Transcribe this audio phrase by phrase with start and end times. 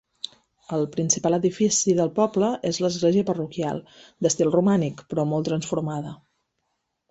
[0.77, 3.83] El principal edifici del poble és l’església parroquial,
[4.27, 6.19] d’estil romànic, però molt transformada.